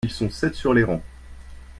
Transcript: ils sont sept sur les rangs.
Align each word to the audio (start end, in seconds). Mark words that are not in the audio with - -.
ils 0.03 0.09
sont 0.09 0.31
sept 0.31 0.55
sur 0.55 0.73
les 0.73 0.83
rangs. 0.83 1.03